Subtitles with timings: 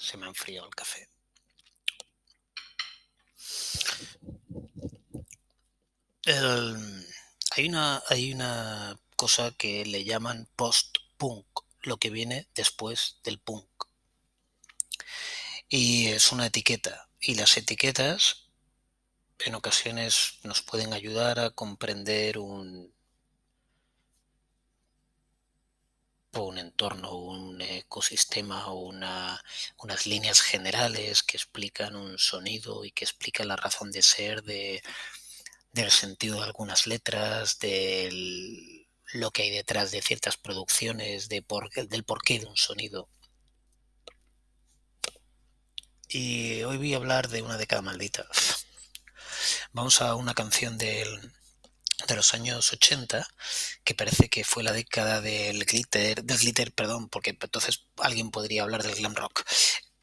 [0.00, 1.08] se me ha enfriado el café.
[7.56, 11.46] hay, una, hay una cosa que le llaman post-punk,
[11.82, 13.68] lo que viene después del punk.
[15.68, 17.08] Y es una etiqueta.
[17.20, 18.48] Y las etiquetas
[19.38, 22.92] en ocasiones nos pueden ayudar a comprender un,
[26.32, 29.42] un entorno, un ecosistema o una,
[29.78, 34.82] unas líneas generales que explican un sonido y que explican la razón de ser de,
[35.72, 41.70] del sentido de algunas letras, de lo que hay detrás de ciertas producciones, de por,
[41.70, 43.08] del porqué de un sonido.
[46.08, 48.26] Y hoy voy a hablar de una década maldita.
[49.72, 51.32] Vamos a una canción del,
[52.08, 53.26] de los años 80,
[53.84, 58.62] que parece que fue la década del glitter, del glitter, perdón, porque entonces alguien podría
[58.62, 59.44] hablar del glam rock.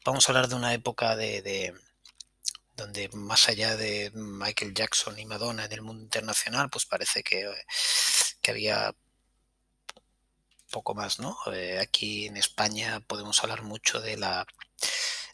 [0.04, 1.74] Vamos a hablar de una época de,
[2.76, 7.50] donde más allá de Michael Jackson y Madonna en el mundo internacional, pues parece que,
[8.40, 8.94] que había
[10.70, 11.36] poco más, ¿no?
[11.52, 14.46] Eh, aquí en España podemos hablar mucho de la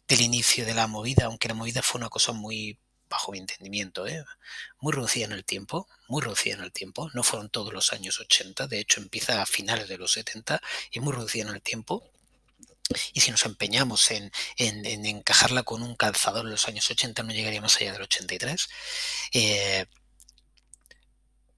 [0.09, 2.79] del inicio de la movida, aunque la movida fue una cosa muy
[3.13, 4.25] bajo mi entendimiento, ¿eh?
[4.81, 8.19] muy reducida en el tiempo, muy reducida en el tiempo, no fueron todos los años
[8.19, 10.61] 80, de hecho empieza a finales de los 70
[10.91, 12.03] y muy reducida en el tiempo.
[13.13, 17.61] Y si nos empeñamos en, encajarla con un calzador en los años 80, no llegaría
[17.61, 18.69] más allá del 83.
[19.33, 19.87] Eh,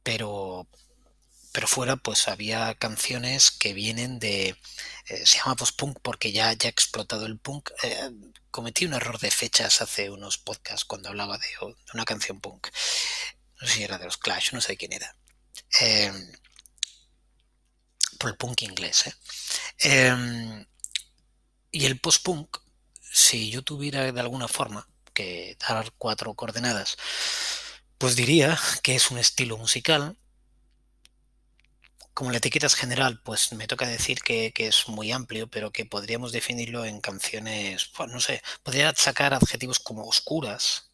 [0.03, 0.69] pero,
[1.55, 4.49] pero fuera, pues había canciones que vienen de,
[5.07, 7.71] eh, se llama post-punk porque ya, ya ha explotado el punk.
[7.85, 8.11] Eh,
[8.51, 11.47] cometí un error de fechas hace unos podcasts cuando hablaba de,
[11.95, 12.71] una canción punk.
[13.61, 15.17] No sé si era de los Clash, no sé quién era.
[15.79, 16.33] Em,
[18.19, 19.07] por el punk inglés.
[19.07, 19.15] ¿eh?
[19.79, 20.67] Em,
[21.71, 22.59] y el post-punk,
[23.13, 26.97] si yo tuviera de alguna forma que dar cuatro coordenadas,
[27.97, 30.19] pues diría que es un estilo musical
[32.15, 35.85] como la etiqueta es general, pues me toca decir que, es muy amplio, pero que
[35.85, 40.91] podríamos definirlo en canciones, pues no sé, podría sacar adjetivos como oscuras.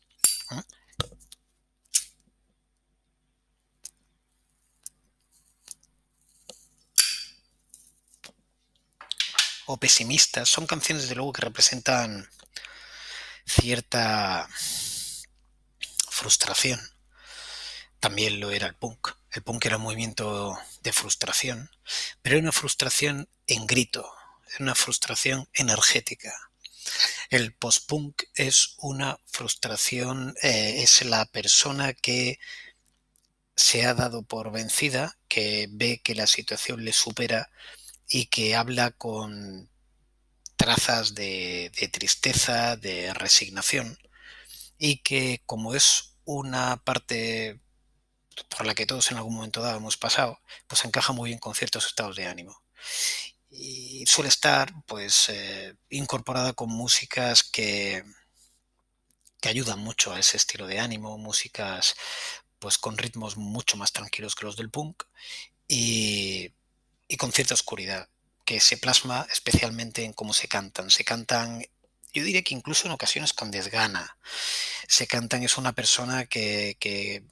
[9.67, 10.49] O pesimistas.
[10.49, 12.29] Son canciones, de luego, que representan
[13.47, 14.49] cierta
[16.11, 16.81] frustración.
[18.01, 19.20] También lo era el punk.
[19.33, 21.71] El punk era un movimiento de frustración,
[22.21, 24.13] pero era una frustración en grito,
[24.59, 26.51] una frustración energética.
[27.29, 32.41] El post-punk es una frustración, eh, es la persona que
[33.55, 37.51] se ha dado por vencida, que ve que la situación le supera
[38.09, 39.71] y que habla con
[40.57, 43.97] trazas de tristeza, de resignación,
[44.79, 47.61] y que como es una parte
[48.49, 51.55] por la que todos en algún momento dado hemos pasado, pues encaja muy bien con
[51.55, 52.63] ciertos estados de ánimo.
[53.51, 58.05] Y suele estar pues eh, incorporada con músicas que,
[59.41, 61.97] que ayudan mucho a ese estilo de ánimo, músicas
[62.59, 65.05] pues con ritmos mucho más tranquilos que los del punk
[65.67, 66.53] y,
[67.09, 68.09] y con cierta oscuridad
[68.45, 70.91] que se plasma especialmente en cómo se cantan.
[70.91, 71.65] Se cantan
[72.13, 74.17] yo diría que incluso en ocasiones con desgana.
[74.89, 77.23] Se cantan, es una persona que, que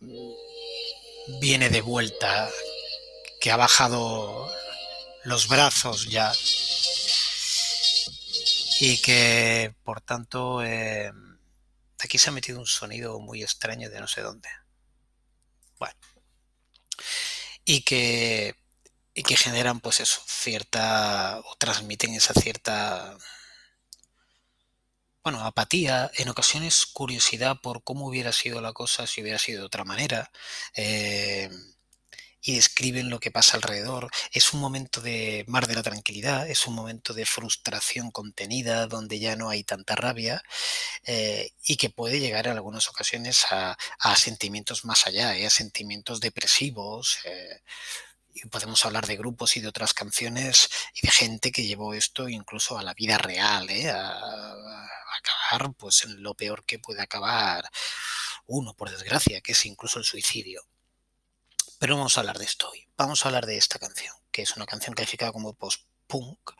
[1.41, 2.51] viene de vuelta,
[3.41, 4.51] que ha bajado
[5.25, 6.33] los brazos ya
[8.81, 11.11] y que por tanto eh,
[11.99, 14.49] aquí se ha metido un sonido muy extraño de no sé dónde.
[15.79, 15.97] Bueno.
[17.65, 18.55] Y que,
[19.15, 23.17] y que generan pues eso, cierta, o transmiten esa cierta
[25.31, 29.67] bueno, apatía, en ocasiones curiosidad por cómo hubiera sido la cosa si hubiera sido de
[29.67, 30.31] otra manera.
[30.75, 31.51] Eh,
[32.41, 34.11] y describen lo que pasa alrededor.
[34.33, 39.19] Es un momento de mar de la tranquilidad, es un momento de frustración contenida, donde
[39.19, 40.43] ya no hay tanta rabia
[41.05, 43.77] eh, y que puede llegar en algunas ocasiones a,
[44.17, 47.19] sentimientos más allá, eh, a sentimientos depresivos.
[48.35, 52.29] y podemos hablar de grupos y de otras canciones y de gente que llevó esto
[52.29, 54.88] incluso a la vida real, a,
[55.19, 57.69] acabar pues en lo peor que puede acabar
[58.47, 60.63] uno, por desgracia, que es incluso el suicidio.
[61.79, 62.89] Pero vamos a hablar de esto hoy.
[62.97, 66.53] Vamos a hablar de esta canción, que es una canción calificada como post-punk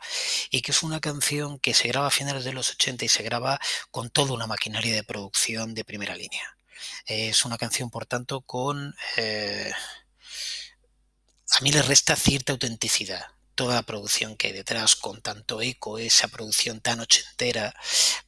[0.51, 3.23] y que es una canción que se graba a finales de los 80 y se
[3.23, 3.59] graba
[3.91, 6.55] con toda una maquinaria de producción de primera línea.
[7.05, 8.95] Es una canción, por tanto, con...
[9.17, 9.71] Eh,
[11.51, 13.25] a mí le resta cierta autenticidad
[13.59, 17.73] toda la producción que hay detrás, con tanto eco, esa producción tan ochentera,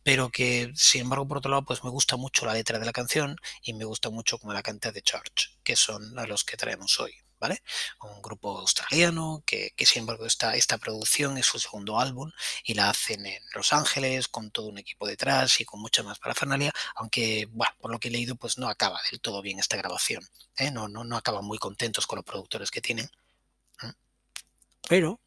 [0.04, 2.92] pero que, sin embargo, por otro lado, pues me gusta mucho la letra de la
[2.92, 7.00] canción y me gusta mucho como la canta de Church, que son los que traemos
[7.00, 7.14] hoy.
[7.40, 7.64] ¿vale?
[8.02, 12.30] Un grupo australiano que, sin embargo esta, esta producción es su segundo álbum
[12.66, 16.20] y la hacen en Los Ángeles con todo un equipo detrás y con mucha más
[16.20, 19.78] parafernalia, aunque, bueno, por lo que he leído, pues no acaba del todo bien esta
[19.78, 20.72] grabación, ¿eh?
[20.72, 23.10] no, no, no acaban muy contentos con los productores que tienen.
[24.88, 25.20] Pero,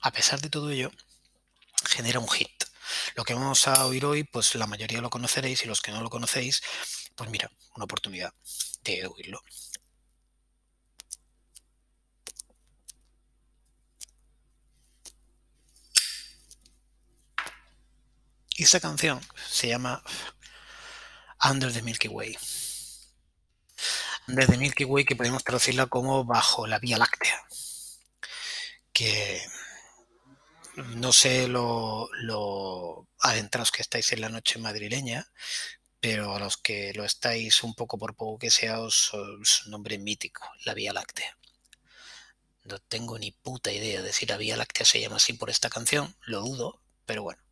[0.00, 0.90] a pesar de todo ello,
[1.84, 2.50] genera un hit.
[3.16, 6.02] Lo que vamos a oír hoy, pues la mayoría lo conoceréis y los que no
[6.02, 6.62] lo conocéis,
[7.14, 8.32] pues mira, una oportunidad
[8.82, 9.42] de oírlo.
[18.56, 20.02] Y esta canción se llama
[21.48, 22.36] Under the Milky Way.
[24.28, 27.42] Under the Milky Way, que podemos traducirla como Bajo la Vía Láctea.
[29.00, 29.40] Que
[30.76, 35.26] no sé lo, lo adentrados que estáis en la noche madrileña,
[36.00, 39.96] pero a los que lo estáis un poco por poco que sea, os, un nombre
[39.96, 41.34] mítico, la Vía Láctea.
[42.64, 45.70] No tengo ni puta idea de si la Vía Láctea se llama así por esta
[45.70, 47.42] canción, lo dudo, pero bueno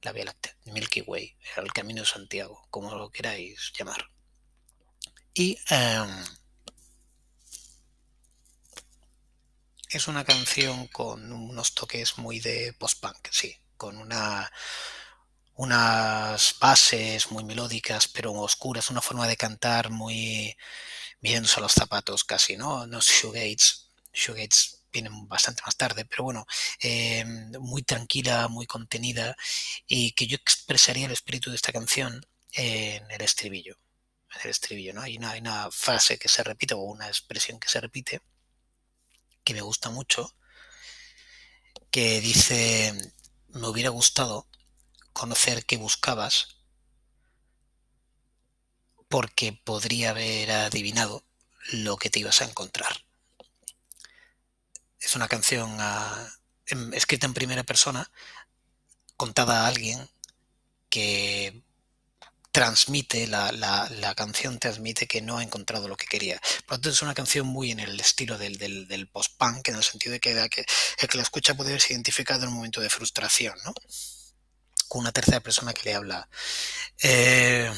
[0.00, 4.08] la Vía Láctea, Milky Way, el Camino de Santiago, como lo queráis llamar.
[5.34, 6.24] Y em,
[9.92, 14.50] es una canción con unos toques muy de post-punk, sí, con una,
[15.54, 20.56] unas bases muy melódicas, pero oscuras, una forma de cantar muy
[21.20, 22.86] mirándose a los zapatos casi, ¿no?
[22.86, 23.74] No shoegaze,
[24.12, 26.46] shoegaze vienen bastante más tarde, pero bueno,
[26.80, 27.24] eh,
[27.60, 29.36] muy tranquila, muy contenida
[29.86, 33.76] y que yo expresaría el espíritu de esta canción en el estribillo.
[34.34, 35.02] En el estribillo, ¿no?
[35.02, 38.22] Hay una, hay una frase que se repite o una expresión que se repite
[39.44, 40.34] que me gusta mucho,
[41.90, 42.94] que dice,
[43.48, 44.46] me hubiera gustado
[45.12, 46.56] conocer qué buscabas
[49.08, 51.24] porque podría haber adivinado
[51.72, 53.04] lo que te ibas a encontrar
[55.02, 56.28] es una canción ah,
[56.66, 58.10] em, escrita en primera persona,
[59.16, 60.08] contada a alguien
[60.88, 61.62] que
[62.52, 66.38] transmite, la, la, canción transmite que no ha encontrado lo que quería.
[66.66, 69.82] Por lo tanto, es una canción muy en el estilo del, del, post-punk, en el
[69.82, 70.64] sentido de que, que,
[70.98, 73.72] el que la escucha puede verse identificado en un momento de frustración, ¿no?
[74.86, 76.28] Con una tercera persona que le habla.
[77.02, 77.72] Eh,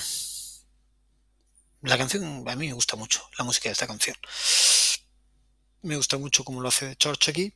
[1.83, 4.17] la canción, a mí me gusta mucho, la música de esta canción.
[5.83, 7.55] Me gusta mucho cómo lo hace George aquí.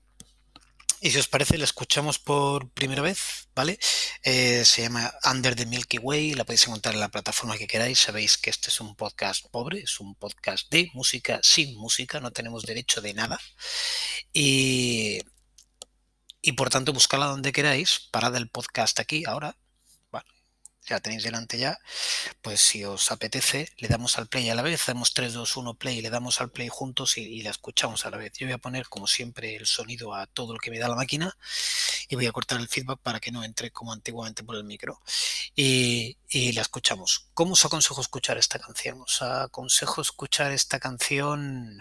[1.01, 3.79] Y si os parece, la escuchamos por primera vez, ¿vale?
[4.25, 8.01] Eh, se llama Under the Milky Way, la podéis encontrar en la plataforma que queráis.
[8.01, 12.33] Sabéis que este es un podcast pobre, es un podcast de música sin música, no
[12.33, 13.39] tenemos derecho de nada.
[14.33, 15.21] Y,
[16.43, 19.57] y por tanto, buscadla donde queráis, parad el podcast aquí ahora,
[20.89, 21.79] ya tenéis delante ya,
[22.43, 25.75] pues si os apetece, le damos al play a la vez, hacemos 3, 2, 1
[25.75, 28.33] play, le damos al play juntos y, la escuchamos a la vez.
[28.39, 30.97] Yo voy a poner, como siempre, el sonido a todo lo que me da la
[30.97, 31.37] máquina
[32.09, 35.01] y voy a cortar el feedback para que no entre como antiguamente por el micro.
[35.55, 37.29] Y, y la escuchamos.
[37.35, 39.01] ¿Cómo os aconsejo escuchar esta canción?
[39.03, 41.79] Os aconsejo escuchar esta canción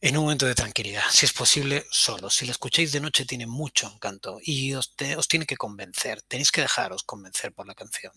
[0.00, 2.30] en un momento de tranquilidad, si es posible, solo.
[2.30, 6.50] Si la escucháis de noche tiene mucho encanto y os, os tiene que convencer, tenéis
[6.50, 8.12] que dejaros convencer por la canción.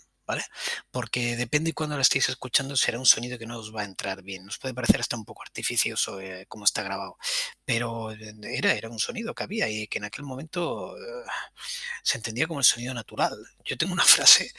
[0.91, 3.85] Porque depende de cuando la estéis escuchando, será un sonido que no os va a
[3.85, 4.45] entrar bien.
[4.45, 7.17] Nos puede parecer hasta un poco artificioso eh, como está grabado,
[7.65, 11.01] pero era, era un sonido que había y que en aquel momento eh,
[12.03, 13.35] se entendía como el sonido natural.
[13.65, 14.51] Yo tengo una frase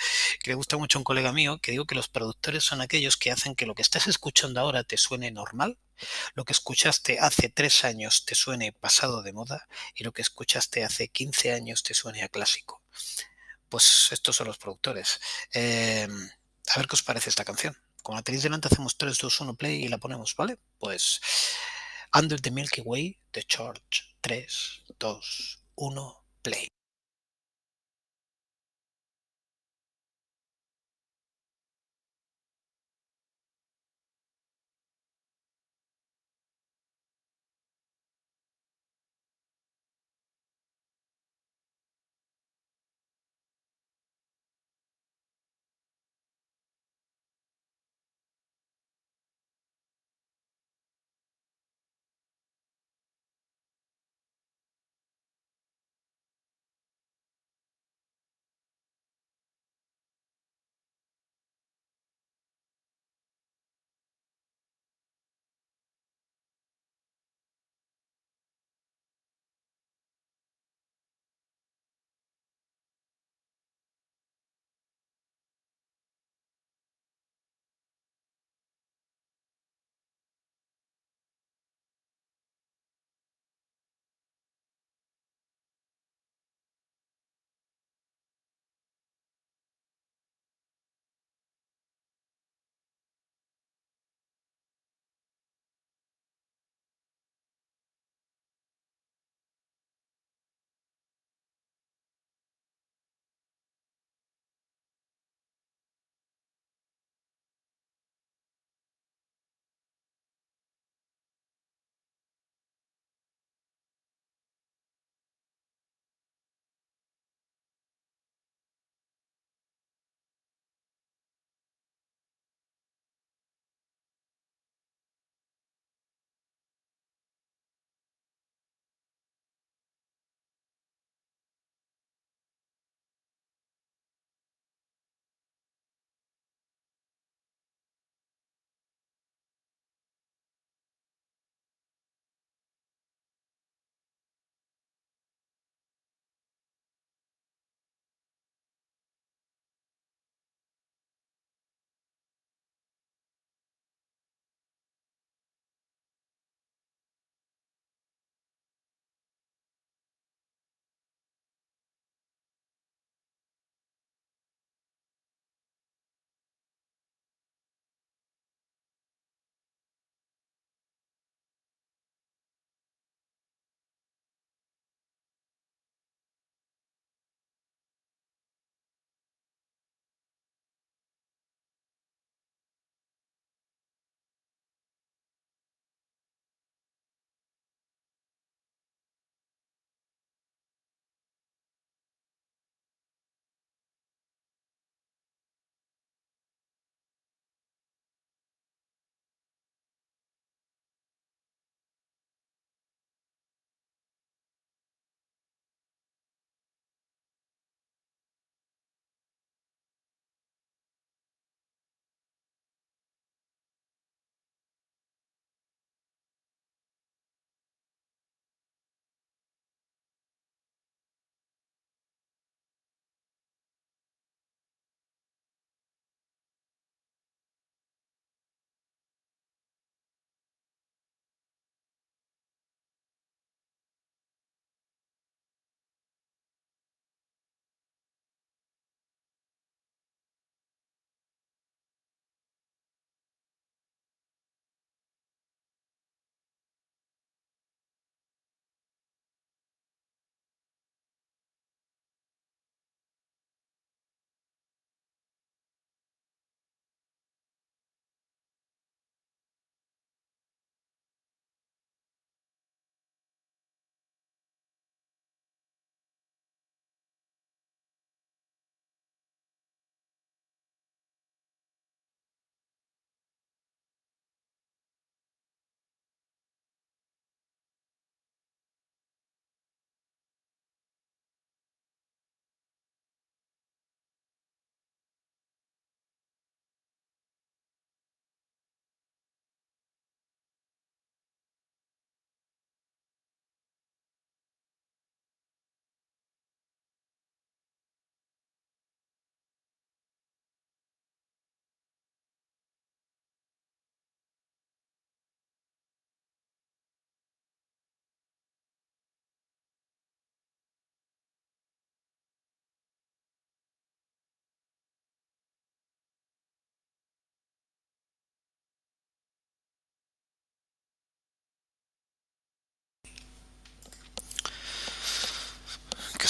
[0.42, 3.16] que le gusta mucho a un colega mío que digo que los productores son aquellos
[3.16, 5.78] que hacen que lo que estás escuchando ahora te suene normal
[6.34, 10.84] lo que escuchaste hace tres años te suene pasado de moda y lo que escuchaste
[10.84, 12.82] hace 15 años te suene a clásico.
[13.70, 15.20] Pues estos son los productores.
[15.52, 16.10] Em,
[16.74, 17.74] a ver qué os parece esta canción.
[18.02, 20.58] Como la tenéis delante, hacemos 3, 2, 1 play y la ponemos, ¿vale?
[20.78, 21.20] Pues
[22.14, 23.82] Under the Milky Way de George.
[24.20, 26.24] 3, 2, 1,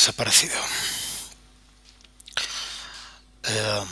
[0.01, 0.59] desaparecido.
[3.43, 3.85] Eh,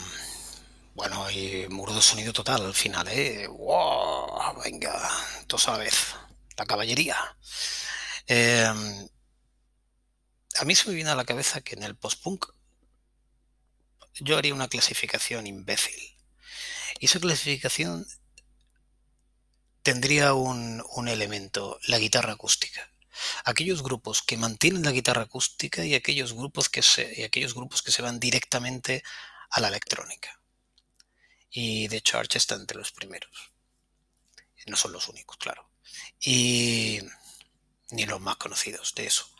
[0.94, 3.46] bueno, hay muro de sonido total al final, ¿eh?
[3.46, 4.62] ¡Wow!
[4.64, 4.98] Venga,
[5.46, 6.14] todos a la vez.
[6.56, 7.36] La caballería.
[8.26, 8.64] Eh,
[10.56, 12.46] a mí se me viene a la cabeza que en el post-punk
[14.14, 16.16] yo haría una clasificación imbécil.
[17.00, 18.06] Y esa clasificación
[19.82, 22.90] tendría un, un elemento, la guitarra acústica
[23.44, 27.82] aquellos grupos que mantienen la guitarra acústica y aquellos grupos que se, y aquellos grupos
[27.82, 29.02] que se van directamente
[29.50, 30.40] a la electrónica.
[31.50, 33.52] Y de hecho está entre los primeros.
[34.66, 35.70] No son los únicos, claro.
[36.20, 37.00] Y
[37.90, 39.30] ni los más conocidos de eso.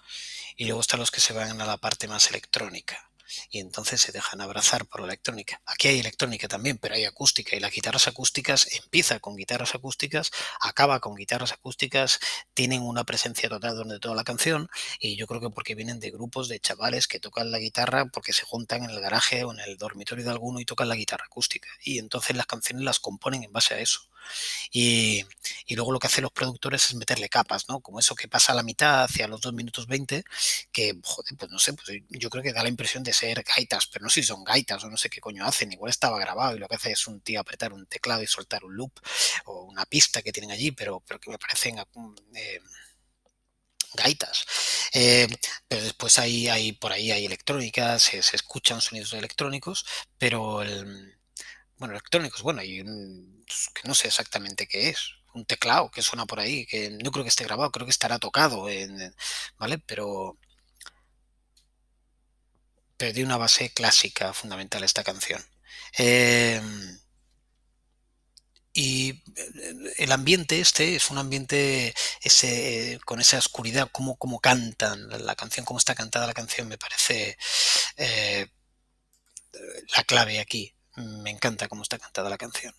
[0.57, 3.08] Y luego están los que se van a la parte más electrónica
[3.51, 5.61] y entonces se dejan abrazar por la electrónica.
[5.67, 10.31] Aquí hay electrónica también, pero hay acústica y las guitarras acústicas empieza con guitarras acústicas,
[10.61, 12.21] acaba con guitarras acústicas,
[12.55, 14.69] tienen una presencia total durante toda la canción
[15.01, 18.33] y yo creo que porque vienen de grupos de chavales que tocan la guitarra porque
[18.33, 21.25] se juntan en el garaje o en el dormitorio de alguno y tocan la guitarra
[21.27, 24.08] acústica y entonces las canciones las componen en base a eso.
[24.71, 25.25] Y,
[25.71, 27.81] luego lo que hacen los productores es meterle capas, ¿no?
[27.81, 30.25] Como eso que pasa a la mitad hacia los 2 minutos 20,
[30.73, 33.87] que, joder, pues no sé, pues yo creo que da la impresión de ser gaitas,
[33.87, 35.73] pero no sé si son gaitas o no sé qué coño hacen.
[35.73, 38.65] Igual estaba grabado y lo que hace es un tío apretar un teclado y soltar
[38.65, 38.93] un loop
[39.47, 41.77] o una pista que tienen allí, pero, pero que me parecen...
[42.35, 42.61] Eh,
[43.95, 44.45] gaitas.
[44.93, 45.29] Eh,
[45.67, 49.85] pero después hay, hay, por ahí hay electrónicas, se, se, escuchan sonidos electrónicos,
[50.19, 51.18] pero el,
[51.79, 56.03] bueno, electrónicos, bueno, hay un, pues, que no sé exactamente qué es, un teclado que
[56.03, 59.15] suena por ahí, que no creo que esté grabado, creo que estará tocado, en,
[59.59, 59.79] ¿vale?
[59.79, 60.39] Pero,
[62.97, 65.43] pero de una base clásica fundamental esta canción.
[65.97, 66.99] Em,
[68.73, 75.09] y eh, el ambiente este es un ambiente ese, con esa oscuridad, como, como cantan
[75.27, 77.37] la canción, cómo está cantada la canción, me parece
[77.97, 78.49] eh,
[79.97, 82.75] la clave aquí me encanta cómo está cantada la canción.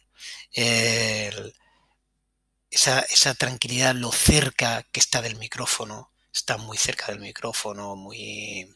[2.71, 8.71] esa, esa, tranquilidad, lo cerca que está del micrófono, está muy cerca del micrófono, muy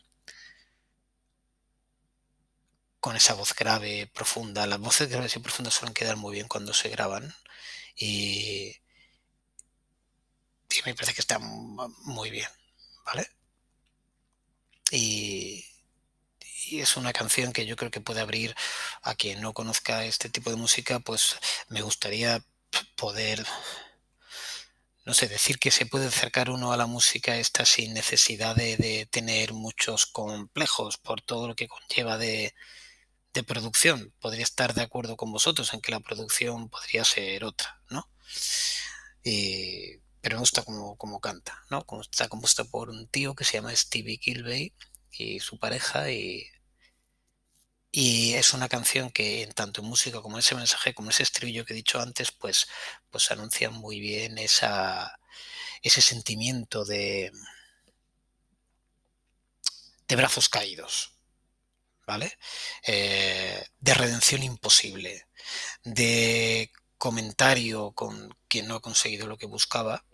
[2.99, 4.65] con esa voz grave, profunda.
[4.65, 7.35] Las voces graves y profundas suelen quedar muy bien cuando se graban
[7.95, 8.69] y,
[10.69, 12.49] y me parece que está muy bien,
[13.05, 13.27] ¿vale?
[14.91, 15.65] Y,
[16.67, 18.55] y es una canción que yo creo que puede abrir
[19.01, 21.37] a quien no conozca este tipo de música, pues
[21.69, 22.43] me gustaría
[22.95, 23.45] poder,
[25.05, 29.07] no sé, decir que se puede acercar uno a la música esta sin necesidad de,
[29.11, 32.53] tener muchos complejos por todo lo que conlleva de,
[33.33, 34.13] de producción.
[34.19, 38.09] Podría estar de acuerdo con vosotros en que la producción podría ser otra, ¿no?
[40.23, 41.85] pero me gusta como, canta, ¿no?
[42.01, 44.73] Está compuesta por un tío que se llama Stevie Kilbey
[45.11, 46.47] y su pareja y,
[47.93, 51.65] y es una canción que en tanto en música como ese mensaje, como ese estribillo
[51.65, 52.67] que he dicho antes, pues,
[53.11, 55.19] pues anuncia muy bien esa,
[55.83, 57.31] ese sentimiento de,
[60.07, 61.13] de brazos caídos,
[62.07, 62.37] ¿vale?
[62.87, 65.27] Eh, de redención imposible,
[65.83, 70.05] de comentario con quien no ha conseguido lo que buscaba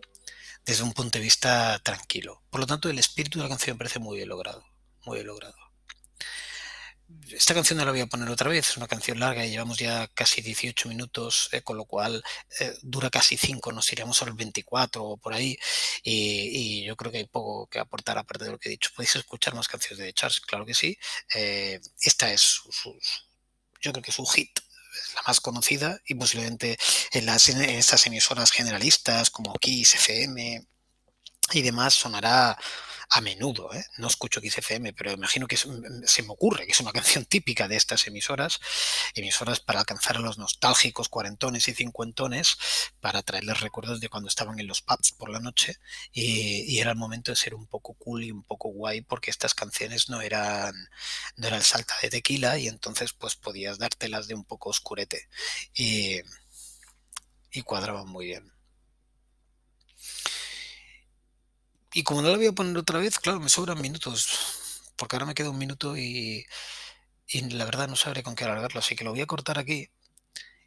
[0.64, 2.42] desde un punto de vista tranquilo.
[2.50, 4.64] Por lo tanto, el espíritu de la canción me parece muy bien logrado
[5.04, 5.69] muy bien logrado.
[7.30, 9.78] Esta canción no la voy a poner otra vez, es una canción larga y llevamos
[9.78, 12.24] ya casi 18 minutos, eh, con lo cual
[12.58, 15.56] eh, dura casi 5, nos iremos al 24 o por ahí
[16.02, 18.90] y, yo creo que hay poco que aportar aparte de lo que he dicho.
[18.96, 20.40] ¿Podéis escuchar más canciones de Charles?
[20.40, 20.98] Claro que sí.
[21.34, 22.98] Eh, esta es su,
[23.80, 26.78] yo creo que es su hit, es la más conocida y posiblemente
[27.12, 30.66] en, las, en estas emisoras generalistas como Kiss, FM
[31.52, 32.58] y demás sonará
[33.12, 33.84] a menudo, ¿eh?
[33.98, 37.66] no escucho XFM, pero imagino que mm, se me ocurre que es una canción típica
[37.66, 38.60] de estas emisoras,
[39.14, 42.56] emisoras para alcanzar a los nostálgicos cuarentones y cincuentones,
[43.00, 45.76] para traerles recuerdos de cuando estaban en los pubs por la noche
[46.12, 49.54] y, era el momento de ser un poco cool y un poco guay porque estas
[49.54, 50.72] canciones no eran,
[51.36, 55.28] no eran salta de tequila y entonces pues podías dártelas de un poco oscurete
[55.74, 56.20] y,
[57.52, 58.59] y cuadraban muy bien.
[61.92, 64.28] Y como no la voy a poner otra vez, claro, me sobran minutos,
[64.96, 66.46] porque ahora me queda un minuto y,
[67.32, 69.90] la verdad no sabré con qué alargarlo, así que lo voy a cortar aquí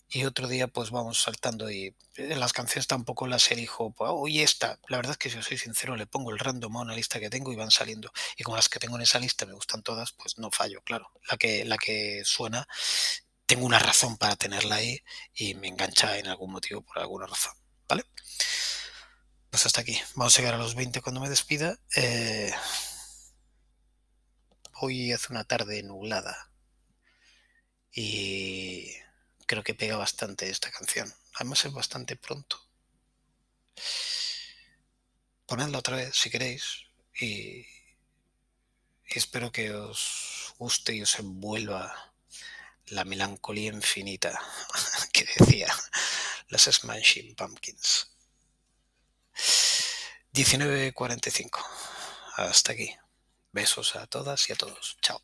[0.10, 4.42] y otro día pues vamos saltando y en las canciones tampoco las elijo, pues, hoy
[4.42, 6.96] esta, la verdad es que si os soy sincero le pongo el random a una
[6.96, 9.54] lista que tengo y van saliendo y como las que tengo en esa lista me
[9.54, 12.68] gustan todas, pues no fallo, claro, la que, la que suena
[13.46, 15.00] tengo una razón para tenerla ahí
[15.34, 17.54] y me engancha en algún motivo por alguna razón,
[17.88, 18.04] ¿vale?
[19.54, 20.02] Pues hasta aquí.
[20.16, 21.78] Vamos a llegar a los 20 cuando me despida.
[21.96, 22.52] Eh,
[24.82, 26.50] hoy hace una tarde nublada
[27.92, 28.90] y
[29.46, 31.14] creo que pega bastante esta canción.
[31.36, 32.68] Además es bastante pronto.
[35.46, 36.88] Ponedla otra vez si queréis
[37.22, 37.68] y,
[39.06, 42.16] espero que os guste y os envuelva
[42.88, 44.42] la melancolía infinita
[45.14, 45.72] que decía
[46.48, 48.13] las Smashing Pumpkins.
[50.34, 51.60] 19.45.
[52.36, 52.96] Hasta aquí.
[53.52, 54.98] Besos a todas y a todos.
[55.02, 55.22] Chao.